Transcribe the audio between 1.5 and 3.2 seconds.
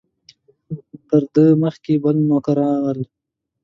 مخکې بل نوکریوال و.